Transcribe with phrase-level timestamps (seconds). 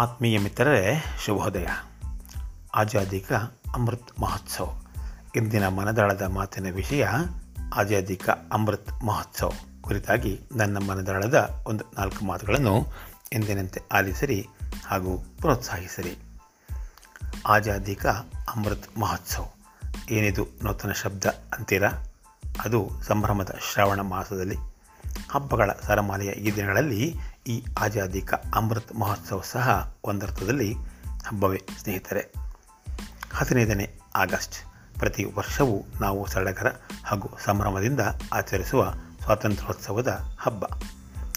[0.00, 1.66] ಆತ್ಮೀಯ ಮಿತ್ರರೇ, ಶುಭೋದಯ.
[2.74, 3.32] ಆಜಾದಿಕ
[3.74, 4.82] ಅಮೃತ್ ಮಹೋತ್ಸವ.
[5.36, 7.08] ಇಂದಿನ ಮನದಾಳದ ಮಾತಿನ ವಿಷಯ
[7.74, 9.52] ಆಜಾದಿಕ ಅಮೃತ್ ಮಹೋತ್ಸವ.
[9.80, 12.86] ಕುರಿತಾಗಿ ನನ್ನ ಮನದಾಳದ ಒಂದು ನಾಲ್ಕು ಮಾತುಗಳನ್ನು
[13.32, 14.48] ಎಂದಿನಂತೆ ಆಲಿಸಿರಿ
[14.86, 16.18] ಹಾಗೂ ಪ್ರೋತ್ಸಾಹಿಸಿರಿ.
[17.46, 18.06] ಆಜಾದಿಕ
[18.56, 19.48] ಅಮೃತ್ ಮಹೋತ್ಸವ.
[20.10, 21.24] ಏನಿದು ನೂತನ ಶಬ್ದ
[21.58, 21.90] ಅಂತೀರಾ?
[22.64, 24.56] ಅದು ಸಂಭ್ರಮದ ಶ್ರಾವಣ ಮಾಸದಲ್ಲಿ
[25.30, 27.16] ಹಬ್ಬಗಳ ಸರಮಾಲೆಯ ಈ ದಿನಗಳಲ್ಲಿ
[27.46, 30.74] ಈ ಆಜಾದಿ ಕಾ ಅಮೃತ್ ಮಹೋತ್ಸವ ಸಹ ಒಂದರ್ಥದಲ್ಲಿ
[31.26, 32.32] ಹಬ್ಬವೇ ಸ್ನೇಹಿತರೆ.
[33.32, 34.54] ಹದಿನೈದನೇ ಆಗಸ್ಟ್.
[34.98, 36.66] ಪ್ರತಿ ವರ್ಷವೂ ನಾವು ಸಡಗರ
[37.04, 38.00] ಹಾಗೂ ಸಂಭ್ರಮದಿಂದ
[38.32, 40.64] ಆಚರಿಸುವ ಸ್ವಾತಂತ್ರ್ಯೋತ್ಸವದ ಹಬ್ಬ.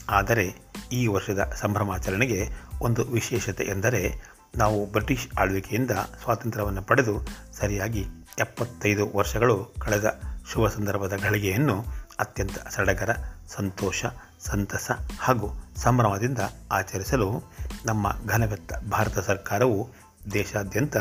[0.09, 0.55] ಆದರೆ
[0.91, 2.49] ಈ ವರ್ಷದ ಸಂಭ್ರಮಾಚರಣೆಗೆ
[2.81, 7.27] ಒಂದು ವಿಶೇಷತೆ ಎಂದರೆ ನಾವು ಬ್ರಿಟಿಷ್ ಆಳ್ವಿಕೆಯಿಂದ ಸ್ವಾತಂತ್ರ್ಯವನ್ನು ಪಡೆದು
[7.59, 8.05] ಸರಿಯಾಗಿ
[8.39, 10.21] ಎಪ್ಪತ್ತೈದು ವರ್ಷಗಳು ಕಳೆದ
[10.53, 11.83] ಶುಭ ಸಂದರ್ಭದ ಗಳಿಗೆಯನ್ನು
[12.19, 13.09] ಅತ್ಯಂತ ಸಡಗರ,
[13.47, 14.05] ಸಂತೋಷ,
[14.39, 16.39] ಸಂತಸ ಹಾಗೂ ಸಂಭ್ರಮದಿಂದ
[16.71, 17.43] ಆಚರಿಸಲು
[17.85, 19.89] ನಮ್ಮ ಘನವೆತ್ತ ಭಾರತ ಸರ್ಕಾರವು
[20.33, 20.97] ದೇಶಾದ್ಯಂತ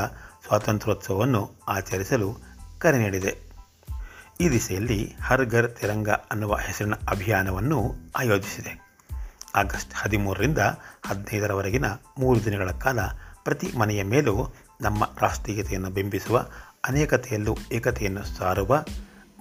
[0.46, 2.36] ಸ್ವಾತಂತ್ರ್ಯೋತ್ಸವವನ್ನು ಆಚರಿಸಲು
[2.78, 3.38] ಕರೆ ನೀಡಿದೆ.
[4.40, 8.92] ಈ ದಿಸೆಯಲ್ಲಿ ಹರ್ ಘರ್ ತಿರಂಗ ಅನ್ನುವ ಹೆಸರಿನ ಅಭಿಯಾನವನ್ನು ಆಯೋಜಿಸಿದೆ.
[9.54, 10.58] ಆಗಸ್ಟ್ ಹದಿಮೂರರಿಂದ
[11.06, 11.86] ಹದಿನೈದರವರೆಗಿನ
[12.18, 12.98] ಮೂರು ದಿನಗಳ ಕಾಲ
[13.44, 16.46] ಪ್ರತಿ ಮನೆಯ ಮೇಲೂ ನಮ್ಮ ರಾಷ್ಟ್ರೀಯತೆಯನ್ನು ಬಿಂಬಿಸುವ,
[16.84, 18.84] ಅನೇಕತೆಯಲ್ಲೂ ಏಕತೆಯನ್ನು ಸಾರುವ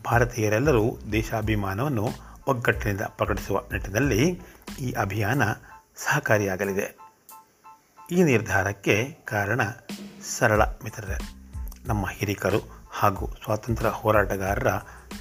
[0.03, 2.09] ಭಾರತೀಯರೆಲ್ಲರೂ ದೇಶಾಭಿಮಾನವನ್ನು
[2.47, 4.41] ಒಗ್ಗಟ್ಟಿನಿಂದ ಪ್ರಕಟಿಸುವ ನಿಟ್ಟಿನಲ್ಲಿ
[4.79, 5.41] ಈ ಅಭಿಯಾನ
[5.95, 6.97] ಸಹಕಾರಿಯಾಗಲಿದೆ.
[8.11, 9.61] ಈ ನಿರ್ಧಾರಕ್ಕೆ ಕಾರಣ
[10.37, 11.17] ಸರಳ ಮಿತ್ರರೇ,
[11.85, 12.59] ನಮ್ಮ ಹಿರಿಕರು
[12.91, 14.67] ಹಾಗೂ ಸ್ವಾತಂತ್ರ್ಯ ಹೋರಾಟಗಾರರ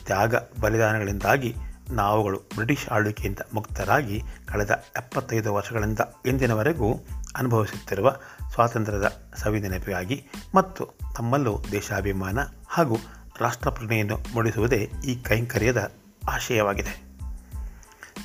[0.06, 1.54] ತ್ಯಾಗ ಬಲಿದಾನಗಳಿಂದಾಗಿ
[1.90, 6.94] ನಾವುಗಳು ಬ್ರಿಟಿಷ್ ಆಳ್ವಿಕೆಯಿಂದ ಮುಕ್ತರಾಗಿ ಕಳೆದ ಎಪ್ಪತ್ತೈದು ವರ್ಷಗಳಿಂದ ಇಂದಿನವರೆಗೂ
[7.36, 8.16] ಅನುಭವಿಸುತ್ತಿರುವ
[8.54, 12.96] ಸ್ವಾತಂತ್ರ್ಯದ ಸವಿನೆನಪಿಗಾಗಿ ಮತ್ತು ತಮ್ಮಲ್ಲೂ ದೇಶಾಭಿಮಾನ ಹಾಗೂ
[13.40, 15.92] ರಾಷ್ಟ್ರಪ್ರಜ್ಞೆಯನ್ನು ಮೂಡಿಸುವುದೇ ಈ ಕೈಂಕರ್ಯದ
[16.28, 17.02] ಆಶಯವಾಗಿದೆ.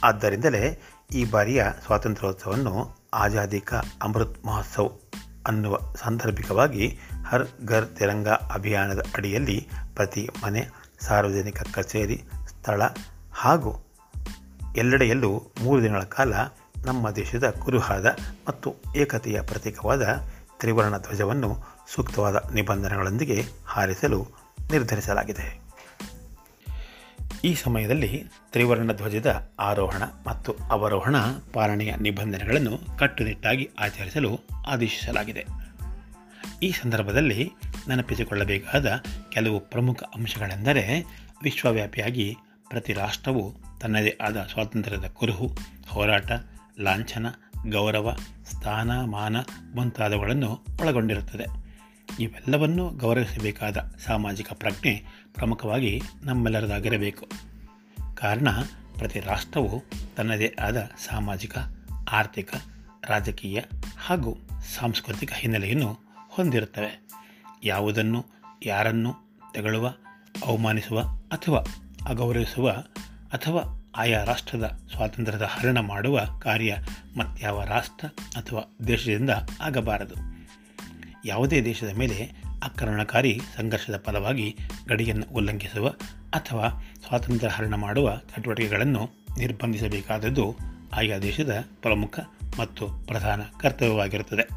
[0.03, 0.81] ಆದ್ದರಿಂದಲೇ
[1.13, 4.89] ಈ ಬಾರಿಯ ಸ್ವಾತಂತ್ರ್ಯೋತ್ಸವವನ್ನು ಆಜಾದಿ ಕಾ ಅಮೃತ್ ಮಹೋತ್ಸವ್
[5.47, 10.67] ಅನ್ನುವ ಸಾಂದರ್ಭಿಕವಾಗಿ ಹರ್ ಘರ್ ತಿರಂಗ ಅಭಿಯಾನದ ಅಡಿಯಲ್ಲಿ ಪ್ರತಿ ಮನೆ,
[10.99, 12.81] ಸಾರ್ವಜನಿಕ ಕಚೇರಿ, ಸ್ಥಳ
[13.33, 13.85] ಹಾಗೂ
[14.77, 16.33] ಎಲ್ಲೆಡೆಯಲ್ಲೂ ಮೂರು ದಿನಗಳ ಕಾಲ
[16.85, 18.05] ನಮ್ಮ ದೇಶದ ಕುರುಹಾದ
[18.47, 20.27] ಮತ್ತು ಏಕತೆಯ ಪ್ರತೀಕವಾದ
[20.59, 21.57] ತ್ರಿವರ್ಣ ಧ್ವಜವನ್ನು
[21.87, 25.65] ಸೂಕ್ತವಾದ ನಿಬಂಧನೆಗಳೊಂದಿಗೆ ಹಾರಿಸಲು ನಿರ್ಧರಿಸಲಾಗಿದೆ.
[27.43, 31.15] ಈ ಸಮಯದಲ್ಲಿ ತ್ರಿವರ್ಣ ಧ್ವಜದ ಆರೋಹಣ ಮತ್ತು ಅವರೋಹಣ
[31.53, 35.45] ಪಾಲನೆಯ ನಿಬಂಧನೆಗಳನ್ನು ಕಟ್ಟುನಿಟ್ಟಾಗಿ ಆಚರಿಸಲು ಆದೇಶಿಸಲಾಗಿದೆ.
[36.63, 37.51] ಈ ಸಂದರ್ಭದಲ್ಲಿ
[37.87, 38.85] ನೆನಪಿಸಿಕೊಳ್ಳಬೇಕಾದ
[39.29, 41.03] ಕೆಲವು ಪ್ರಮುಖ ಅಂಶಗಳೆಂದರೆ,
[41.43, 42.37] ವಿಶ್ವವ್ಯಾಪಿಯಾಗಿ
[42.69, 46.31] ಪ್ರತಿ ರಾಷ್ಟ್ರವು ತನ್ನದೇ ಆದ ಸ್ವಾತಂತ್ರ್ಯದ ಕುರುಹು, ಹೋರಾಟ,
[46.79, 47.25] ಲಾಂಛನ,
[47.69, 48.15] ಗೌರವ,
[48.45, 49.35] ಸ್ಥಾನಮಾನ
[49.75, 51.64] ಮುಂತಾದವುಗಳನ್ನು ಒಳಗೊಂಡಿರುತ್ತದೆ.
[52.19, 57.27] ಇವೆಲ್ಲವನ್ನೂ ಗೌರವಿಸಬೇಕಾದ ಸಾಮಾಜಿಕ ಪ್ರಜ್ಞೆ ಪ್ರಮುಖವಾಗಿ ನಮ್ಮೆಲ್ಲರದಾಗಿರಬೇಕು.
[58.15, 58.47] ಕಾರಣ,
[58.97, 59.83] ಪ್ರತಿ ರಾಷ್ಟ್ರವು
[60.15, 61.57] ತನ್ನದೇ ಆದ ಸಾಮಾಜಿಕ,
[62.11, 62.53] ಆರ್ಥಿಕ,
[63.07, 63.61] ರಾಜಕೀಯ
[63.97, 64.37] ಹಾಗೂ
[64.79, 65.99] ಸಾಂಸ್ಕೃತಿಕ ಹಿನ್ನೆಲೆಯನ್ನು
[66.29, 67.07] ಹೊಂದಿರುತ್ತವೆ.
[67.63, 68.25] ಯಾವುದನ್ನು
[68.63, 69.15] ಯಾರನ್ನು
[69.53, 69.87] ತೆಗಳುವ,
[70.45, 70.99] ಅವಮಾನಿಸುವ
[71.31, 72.71] ಅಥವಾ ಅಗೌರವಿಸುವ
[73.33, 76.77] ಅಥವಾ ಆಯಾ ರಾಷ್ಟ್ರದ ಸ್ವಾತಂತ್ರ್ಯದ ಹರಣ ಮಾಡುವ ಕಾರ್ಯ
[77.17, 79.29] ಮತ್ಯಾವ ರಾಷ್ಟ್ರ ಅಥವಾ ದೇಶದಿಂದ
[79.61, 80.34] ಆಗಬಾರದು.
[81.25, 82.31] ಯಾವುದೇ ದೇಶದ ಮೇಲೆ
[82.63, 85.89] ಆಕ್ರಮಣಕಾರಿ ಸಂಘರ್ಷದ ಫಲವಾಗಿ ಗಡಿಯನ್ನು ಉಲ್ಲಂಘಿಸುವ
[86.33, 90.55] ಅಥವಾ ಸ್ವಾತಂತ್ರ್ಯ ಹರಣ ಮಾಡುವ ಚಟುವಟಿಕೆಗಳನ್ನು ನಿರ್ಬಂಧಿಸಬೇಕಾದದ್ದು
[90.95, 92.19] ಆಯಾ ದೇಶದ ಪ್ರಮುಖ
[92.59, 94.49] ಮತ್ತು ಪ್ರಧಾನ ಕರ್ತವ್ಯವಾಗಿರುತ್ತದೆ.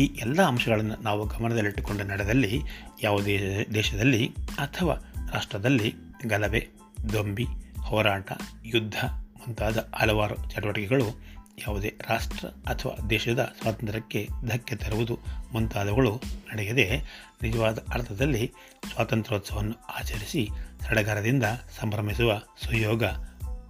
[0.00, 2.60] ಈ ಎಲ್ಲ ಅಂಶಗಳನ್ನು ನಾವು ಗಮನದಲ್ಲಿಟ್ಟುಕೊಂಡು ನಡೆದಲ್ಲಿ
[3.02, 4.26] ಯಾವುದೇ ದೇಶದಲ್ಲಿ
[4.58, 4.94] ಅಥವಾ
[5.32, 5.94] ರಾಷ್ಟ್ರದಲ್ಲಿ
[6.26, 6.68] ಗಲಭೆ,
[7.12, 7.46] ದೊಂಬಿ,
[7.82, 8.32] ಹೋರಾಟ,
[8.64, 8.94] ಯುದ್ಧ
[9.38, 15.18] ಮುಂತಾದ ಹಲವಾರು ಚಟುವಟಿಕೆಗಳು ಯಾವುದೇ ರಾಷ್ಟ್ರ ಅಥವಾ ದೇಶದ ಸ್ವಾತಂತ್ರ್ಯಕ್ಕೆ ಧಕ್ಕೆ ತರುವುದು
[15.52, 16.20] ಮುಂತಾದವುಗಳು
[16.54, 17.00] ನಡೆಯದೆ
[17.42, 18.52] ನಿಜವಾದ ಅರ್ಥದಲ್ಲಿ
[18.92, 20.48] ಸ್ವಾತಂತ್ರ್ಯೋತ್ಸವವನ್ನು ಆಚರಿಸಿ
[20.80, 21.44] ಸಡಗರದಿಂದ
[21.80, 23.04] ಸಂಭ್ರಮಿಸುವ ಸುಯೋಗ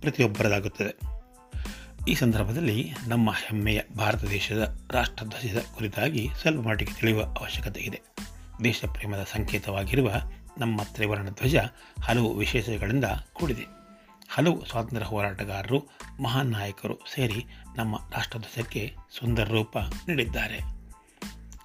[0.00, 1.18] ಪ್ರತಿಯೊಬ್ಬರದಾಗುತ್ತದೆ.
[2.08, 8.00] ಈ ಸಂದರ್ಭದಲ್ಲಿ ನಮ್ಮ ಹೆಮ್ಮೆಯ ಭಾರತ ದೇಶದ ರಾಷ್ಟ್ರಧ್ವಜದ ಕುರಿತಾಗಿ ಸ್ವಲ್ಪ ಮಟ್ಟಿಗೆ ತಿಳಿಯುವ ಅವಶ್ಯಕತೆ ಇದೆ.
[8.64, 10.12] ದೇಶ ಪ್ರೇಮದ ಸಂಕೇತವಾಗಿರುವ
[10.58, 11.56] ನಮ್ಮ ತ್ರಿವರ್ಣ ಧ್ವಜ
[12.02, 13.77] ಹಲವು ವಿಶೇಷಗಳಿಂದ ಕೂಡಿದೆ.
[14.30, 15.88] ಹಲವು ಸ್ವಾತಂತ್ರ್ಯ ಹೋರಾಟಗಾರರು
[16.22, 20.58] ಮಹಾನ್ ನಾಯಕರು ಸೇರಿ ನಮ್ಮ ರಾಷ್ಟ್ರಧ್ವಜಕ್ಕೆ ಸುಂದರ ರೂಪ ನೀಡಿದ್ದಾರೆ.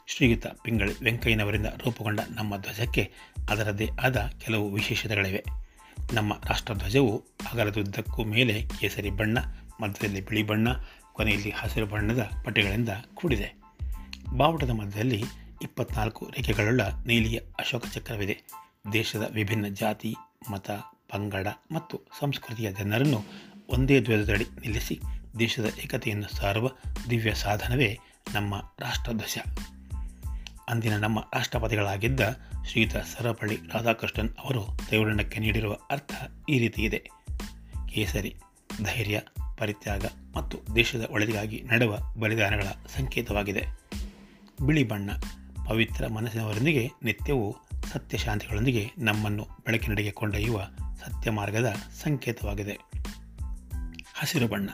[0.08, 3.12] ಶ್ರೀಯುತ ಪಿಂಗಳಿ ವೆಂಕಯ್ಯನವರಿಂದ ರೂಪುಗೊಂಡ ನಮ್ಮ ಧ್ವಜಕ್ಕೆ
[3.50, 5.44] ಅದರದ್ದೇ ಆದ ಕೆಲವು ವಿಶೇಷತೆಗಳಿವೆ.
[6.14, 7.18] ನಮ್ಮ ರಾಷ್ಟ್ರಧ್ವಜವು
[7.54, 9.38] ಅಗಲದುದ್ದಕ್ಕೂ ಮೇಲೆ ಕೇಸರಿ ಬಣ್ಣ,
[9.82, 10.68] ಮಧ್ಯದಲ್ಲಿ ಬಿಳಿ ಬಣ್ಣ,
[11.14, 13.54] ಕೊನೆಯಲ್ಲಿ ಹಸಿರು ಬಣ್ಣದ ಪಟ್ಟಿಗಳಿಂದ ಕೂಡಿದೆ.
[14.36, 15.24] ಬಾವುಟದ ಮಧ್ಯದಲ್ಲಿ
[15.62, 18.38] ಇಪ್ಪತ್ನಾಲ್ಕು ರೇಖೆಗಳುಳ್ಳ ನೀಲಿಯ ಅಶೋಕ ಚಕ್ರವಿದೆ.
[18.94, 20.16] ದೇಶದ ವಿಭಿನ್ನ ಜಾತಿ,
[20.52, 20.72] ಮತ
[21.14, 23.24] ಪಂಗಡ ಮತ್ತು ಸಂಸ್ಕೃತಿಯ ಜನರನ್ನು
[23.70, 25.00] ಒಂದೇ ಧ್ವಜದಡಿ ನಿಲ್ಲಿಸಿ
[25.40, 26.70] ದೇಶದ ಏಕತೆಯನ್ನು ಸಾರುವ
[27.10, 28.00] ದಿವ್ಯ ಸಾಧನವೇ
[28.34, 29.38] ನಮ್ಮ ರಾಷ್ಟ್ರಧ್ವಜ.
[30.70, 32.20] ಅಂದಿನ ನಮ್ಮ ರಾಷ್ಟ್ರಪತಿಗಳಾಗಿದ್ದ
[32.68, 36.12] ಶ್ರೀಯುತ ಸರ್ವಪಳ್ಳಿ ರಾಧಾಕೃಷ್ಣನ್ ಅವರು ತ್ರಿವರ್ಣಕ್ಕೆ ನೀಡಿರುವ ಅರ್ಥ
[36.50, 37.10] ಈ ರೀತಿ ಇದೆ.
[37.90, 38.36] ಕೇಸರಿ,
[38.84, 39.22] ಧೈರ್ಯ,
[39.58, 40.06] ಪರಿತ್ಯಾಗ
[40.36, 42.68] ಮತ್ತು ದೇಶದ ಒಳಿತಿಗಾಗಿ ನಡೆವ ಬಲಿದಾನಗಳ
[42.98, 43.66] ಸಂಕೇತವಾಗಿದೆ.
[44.66, 45.12] ಬಿಳಿ ಬಣ್ಣ,
[45.68, 47.56] ಪವಿತ್ರ ಮನಸ್ಸಿನವರೊಂದಿಗೆ ನಿತ್ಯವೂ
[47.94, 50.68] ಸತ್ಯಶಾಂತಿಗಳೊಂದಿಗೆ ನಮ್ಮನ್ನು ಬೆಳಕಿನಡೆಗೆ ಕೊಂಡೊಯ್ಯುವ
[51.00, 51.74] ಸತ್ಯ ಮಾರ್ಗದ
[52.04, 52.80] ಸಂಕೇತವಾಗಿದೆ.
[54.20, 54.70] ಹಸಿರು ಬಣ್ಣ.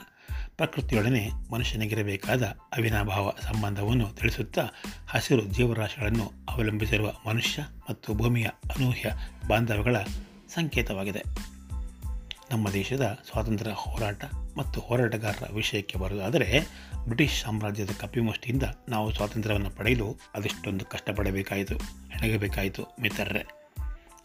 [0.56, 4.68] ಪ್ರಕೃತಿಯೊಡನೆ ಮನುಷ್ಯನಿಗಿರಬೇಕಾದ ಅವಿನಾಭಾವ ಸಂಬಂಧವನ್ನು ತಿಳಿಸುತ್ತಾ
[5.06, 9.12] ಹಸಿರು ಜೀವರಾಶಿಗಳನ್ನು ಅವಲಂಬಿಸಿರುವ ಮನುಷ್ಯ ಮತ್ತು ಭೂಮಿಯ ಅನೂಹ್ಯ
[9.48, 9.96] ಬಾಂಧವ್ಯಗಳ
[10.48, 11.22] ಸಂಕೇತವಾಗಿದೆ.
[12.50, 14.24] ನಮ್ಮ ದೇಶದ ಸ್ವಾತಂತ್ರ್ಯ ಹೋರಾಟ
[14.56, 16.60] ಮತ್ತು ಹೋರಾಟಗಾರರ ವಿಷಯಕ್ಕೆ ಬರುವುದಾದರೆ
[17.04, 23.44] ಬ್ರಿಟಿಷ್ ಸಾಮ್ರಾಜ್ಯದ ಕಪಿಮುಷ್ಟಿಯಿಂದ ನಾವು ಸ್ವಾತಂತ್ರ್ಯವನ್ನು ಪಡೆಯಲು ಅದೆಷ್ಟೊಂದು ಕಷ್ಟಪಡಬೇಕಾಯಿತು ಹೆಣಗಬೇಕಾಯಿತು ಮಿತ್ರರೇ.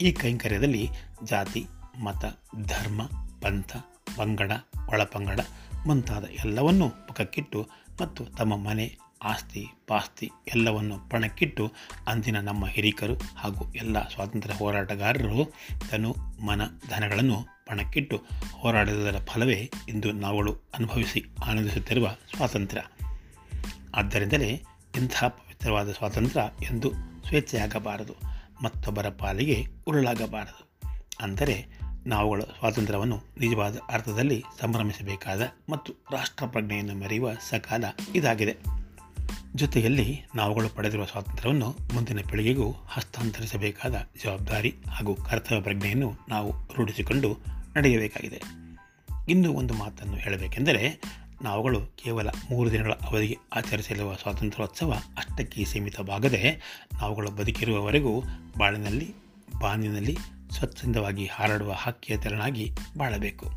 [0.01, 0.89] ಈ ಕೈಂಕರ್ಯದಲ್ಲಿ
[1.24, 1.65] ಜಾತಿ
[2.03, 2.25] ಮತ,
[2.65, 3.03] ಧರ್ಮ,
[3.42, 3.77] ಪಂಥ,
[4.18, 4.51] ಪಂಗಡ,
[4.89, 5.39] ಒಳಪಂಗಡ
[5.86, 7.69] ಮುಂತಾದ ಎಲ್ಲವನ್ನೂ ಪಕ್ಕಕ್ಕಿಟ್ಟು
[8.01, 11.71] ಮತ್ತು ತಮ್ಮ ಮನೆ, ಆಸ್ತಿ, ಪಾಸ್ತಿ ಎಲ್ಲವನ್ನು ಪಣಕ್ಕಿಟ್ಟು
[12.07, 15.53] ಅಂದಿನ ನಮ್ಮ ಹಿರಿಕರು ಹಾಗೂ ಎಲ್ಲ ಸ್ವಾತಂತ್ರ್ಯ ಹೋರಾಟಗಾರರು
[15.92, 16.15] ತನು
[16.45, 18.21] ಮನ, ಧನಗಳನ್ನು ಪಣಕ್ಕಿಟ್ಟು
[18.53, 22.83] ಹೋರಾಡಿದರ ಫಲವೇ ಇಂದು ನಾವುಗಳು ಅನುಭವಿಸಿ ಆನಂದಿಸುತ್ತಿರುವ ಸ್ವಾತಂತ್ರ್ಯ.
[23.95, 24.63] ಆದ್ದರಿಂದಲೇ
[24.98, 26.91] ಇಂಥ ಪವಿತ್ರವಾದ ಸ್ವಾತಂತ್ರ್ಯ ಎಂದು
[27.27, 28.15] ಸ್ವೇಚ್ಛೆಯಾಗಬಾರದು,
[28.63, 30.65] ಮತ್ತೊಬ್ಬರ ಪಾಲಿಗೆ ಉರುಳಾಗಬಾರದು.
[31.24, 31.75] ಅಂದರೆ
[32.06, 37.84] ನಾವುಗಳ ಸ್ವಾತಂತ್ರ್ಯವನ್ನು ನಿಜವಾದ ಅರ್ಥದಲ್ಲಿ ಸಂಭ್ರಮಿಸಬೇಕಾದ ಮತ್ತು ರಾಷ್ಟ್ರಪ್ರಜ್ಞೆಯನ್ನು ಮೆರೆಯುವ ಸಕಾಲ
[38.16, 38.56] ಇದಾಗಿದೆ.
[39.56, 47.38] ಜೊತೆಯಲ್ಲಿ ನಾವುಗಳು ಪಡೆದಿರುವ ಸ್ವಾತಂತ್ರ್ಯವನ್ನು ಮುಂದಿನ ಪೀಳಿಗೆಗೂ ಹಸ್ತಾಂತರಿಸಬೇಕಾದ ಜವಾಬ್ದಾರಿ ಹಾಗೂ ಕರ್ತವ್ಯ ಪ್ರಜ್ಞೆಯನ್ನು ನಾವು ರೂಢಿಸಿಕೊಂಡು
[47.78, 48.42] ನಡೆಯಬೇಕಾಗಿದೆ.
[49.30, 51.01] ಇನ್ನೂ ಒಂದು ಮಾತನ್ನು ಹೇಳಬೇಕೆಂದರೆ,
[51.42, 56.51] ನಾವುಗಳು ಕೇವಲ ಮೂರು ದಿನಗಳ ಅವಧಿಗೆ ಆಚರಿಸಲಿರುವ ಸ್ವಾತಂತ್ರ್ಯೋತ್ಸವ ಅಷ್ಟಕ್ಕೆ ಸೀಮಿತವಾಗದೆ,
[57.01, 58.24] ನಾವುಗಳು ಬದುಕಿರುವವರೆಗೂ
[58.58, 59.16] ಬಾಳಿನಲ್ಲಿ,
[59.60, 60.18] ಬಾನಿನಲ್ಲಿ
[60.56, 63.50] ಸ್ವಚ್ಛಂದವಾಗಿ ಹಾರಾಡುವ ಹಕ್ಕಿಯ ತೆರನಾಗಿ ಬಾಳಬೇಕು.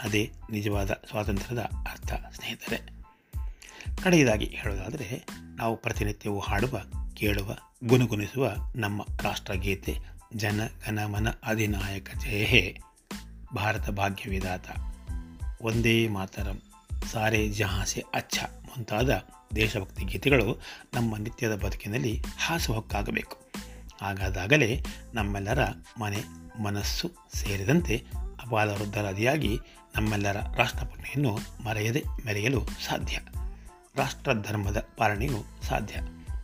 [0.00, 2.80] ಅದೇ ನಿಜವಾದ ಸ್ವಾತಂತ್ರ್ಯದ ಅರ್ಥ, ಸ್ನೇಹಿತರೆ.
[4.02, 6.80] ಕಡೆಯದಾಗಿ ಹೇಳೋದಾದರೆ ನಾವು ಪ್ರತಿನಿತ್ಯವೂ ಹಾಡುವ,
[7.14, 9.98] ಕೇಳುವ, ಗುನುಗುನಿಸುವ ನಮ್ಮ ರಾಷ್ಟ್ರಗೀತೆ
[10.36, 12.78] ಜನ ಗಣ ಮನ ಅಧಿನಾಯಕ ಜಯಹೇ.
[13.54, 14.64] ಭಾರತ ಭಾಗ್ಯ ವಿಧಾತ
[15.62, 16.62] ಒಂದೇ ಮಾತರಂ,
[17.12, 19.24] ಸಾರೆ ಜಹಾಸೆ ಅಚ್ಚ ಮುಂತಾದ
[19.56, 20.60] ದೇಶಭಕ್ತಿ ಗೀತೆಗಳು
[20.94, 23.36] ನಮ್ಮ ನಿತ್ಯದ ಬದುಕಿನಲ್ಲಿ ಹಾಸುಹೊಕ್ಕಾಗಬೇಕು
[24.00, 24.84] ಹಾಗಾದಾಗಲೇ
[25.14, 25.58] ನಮ್ಮೆಲ್ಲರ
[25.98, 28.04] ಮನೆ ಮನಸ್ಸು ಸೇರಿದಂತೆ
[28.46, 29.58] ಅಪಾಲ ವೃದ್ಧರಾದಿಯಾಗಿ
[29.96, 33.18] ನಮ್ಮೆಲ್ಲರ ರಾಷ್ಟ್ರಪ್ರಜ್ಞೆಯನ್ನು ಮರೆಯದೆ ಮೆರೆಯಲು ಸಾಧ್ಯ.
[33.96, 35.94] ರಾಷ್ಟ್ರ ಧರ್ಮದ ಪಾಲನೆಯೂ ಸಾಧ್ಯ.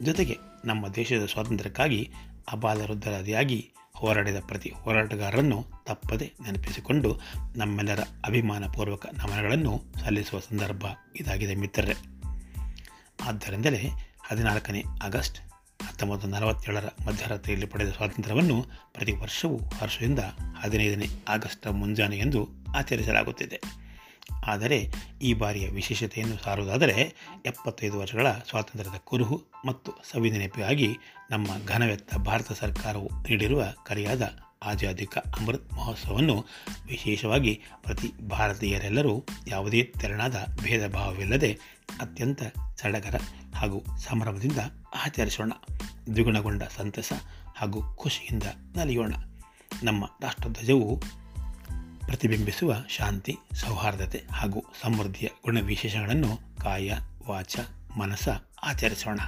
[0.02, 2.10] ಜೊತೆಗೆ ನಮ್ಮ ದೇಶದ ಸ್ವಾತಂತ್ರ್ಯಕ್ಕಾಗಿ
[2.52, 7.20] ಅಪಾಲ ವೃದ್ಧರಾದಿಯಾಗಿ ಹೋರಾಡಿದ ಪ್ರತಿ ಹೋರಾಟಗಾರರನ್ನು ತಪ್ಪದೆ ನೆನಪಿಸಿಕೊಂಡು
[7.56, 10.84] ನಮ್ಮೆಲ್ಲರ ಅಭಿಮಾನಪೂರ್ವಕ ನಮನಗಳನ್ನು ಸಲ್ಲಿಸುವ ಸಂದರ್ಭ
[11.16, 11.94] ಇದಾಗಿದೆ ಮಿತ್ರರೇ.
[13.22, 13.88] ಆದ್ದರಿಂದಲೇ
[14.22, 15.49] ಹದಿನಾಲ್ಕನೇ ಆಗಸ್ಟ್
[16.00, 18.62] ಹತ್ತೊಂಬತ್ತು ನಲವತ್ತೇಳರ ಮಧ್ಯರಾತ್ರಿಯಲ್ಲಿ ಪಡೆದ ಸ್ವಾತಂತ್ರ್ಯವನ್ನು
[18.92, 20.18] ಪ್ರತಿ ವರ್ಷವೂ ಹರ್ಷದಿಂದ
[20.60, 23.60] ಹದಿನೈದನೇ ಆಗಸ್ಟ್ ಮುಂಜಾನೆ ಎಂದು ಆಚರಿಸಲಾಗುತ್ತಿದೆ.
[24.46, 24.92] ಆದರೆ
[25.22, 27.14] ಈ ಬಾರಿಯ ವಿಶೇಷತೆಯನ್ನು ಸಾರುವುದಾದರೆ,
[27.46, 30.88] ಎಪ್ಪತ್ತೈದು ವರ್ಷಗಳ ಸ್ವಾತಂತ್ರ್ಯದ ಕುರುಹು ಮತ್ತು ಸವಿನೆನಪಿಗಾಗಿ
[31.30, 36.46] ನಮ್ಮ ಘನವೆತ್ತ ಭಾರತ ಸರ್ಕಾರವು ನೀಡಿರುವ ಕರೆಯಾದ ಆಜಾದಿ ಕಾ ಅಮೃತ್ ಮಹೋತ್ಸವವನ್ನು
[36.86, 41.58] ವಿಶೇಷವಾಗಿ ಪ್ರತಿ ಭಾರತೀಯರೆಲ್ಲರೂ ಯಾವುದೇ ತೆರನಾದ ಭೇದ ಭಾವವಿಲ್ಲದೆ
[42.00, 42.42] ಅತ್ಯಂತ
[42.76, 43.20] ಸಡಗರ
[43.54, 44.58] ಹಾಗೂ ಸಂಭ್ರಮದಿಂದ
[44.94, 45.52] ಆಚರಿಸೋಣ.
[46.12, 47.12] ದ್ವಿಗುಣಗೊಂಡ ಸಂತಸ
[47.56, 48.42] ಹಾಗೂ ಖುಷಿಯಿಂದ
[48.76, 49.14] ನಲಿಯೋಣ.
[49.82, 51.02] ನಮ್ಮ ರಾಷ್ಟ್ರಧ್ವಜವು
[52.06, 56.92] ಪ್ರತಿಬಿಂಬಿಸುವ ಶಾಂತಿ, ಸೌಹಾರ್ದತೆ ಹಾಗೂ ಸಮೃದ್ಧಿಯ ಗುಣವಿಶೇಷಗಳನ್ನು ಕಾಯ,
[57.28, 57.56] ವಾಚ
[57.98, 58.28] ಮನಸ
[58.62, 59.20] ಆಚರಿಸೋಣ.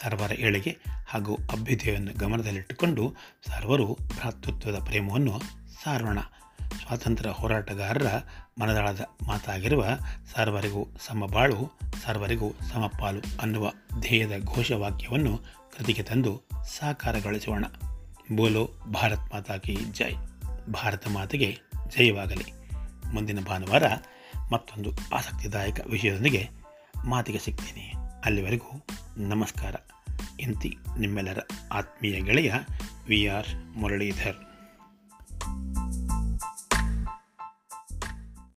[0.00, 0.76] ಸರ್ವರ ಏಳಿಗೆ
[1.08, 3.14] ಹಾಗೂ ಅಭ್ಯುದಯವನ್ನು ಗಮನದಲ್ಲಿಟ್ಟುಕೊಂಡು
[3.48, 5.40] ಸರ್ವರು ಭ್ರಾತೃತ್ವದ ಪ್ರೇಮವನ್ನು
[5.84, 6.18] ಸಾರೋಣ.
[6.80, 8.06] ಸ್ವಾತಂತ್ರ್ಯ ಹೋರಾಟಗಾರರ
[8.60, 9.86] ಮನದಾಳದ ಮಾತಾಗಿರುವ
[10.34, 15.38] ಸರ್ವರಿಗೂ ಸಮಬಾಳು, ಸರ್ವರಿಗೂ ಸಮಪಾಲು ಅನ್ನುವ ಧ್ಯೇಯದ ಘೋಷವಾಕ್ಯವನ್ನು
[15.76, 16.42] ಕೃತಿಗೆ ತಂದು
[16.78, 17.64] ಸಾಕಾರಗೊಳಿಸೋಣ.
[18.36, 20.12] ಬೋಲೋ ಭಾರತ್ ಮಾತಾಕಿ ಜೈ.
[20.72, 21.58] ಭಾರತ ಮಾತೆಗೆ
[21.88, 22.52] ಜಯವಾಗಲಿ.
[23.12, 23.82] ಮುಂದಿನ ಭಾನುವಾರ
[24.52, 26.48] ಮತ್ತೊಂದು ಆಸಕ್ತಿದಾಯಕ ವಿಷಯದೊಂದಿಗೆ
[27.04, 27.92] ಮಾತಿಗೆ ಸಿಗ್ತೀನಿ.
[28.24, 29.74] ಅಲ್ಲಿವರೆಗೂ ನಮಸ್ಕಾರ.
[30.40, 31.38] ಇಂತಿ ನಿಮ್ಮೆಲ್ಲರ
[31.72, 32.54] ಆತ್ಮೀಯ ಗೆಳೆಯ
[33.08, 34.36] ವಿ ಆರ್ ಮುರಳೀಧರ್.